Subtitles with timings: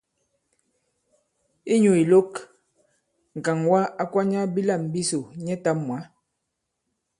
[1.73, 2.31] Inyū ìlok,
[3.37, 5.99] ŋ̀kàŋwa a kwanya bilâm bisò nyɛtām mwǎ.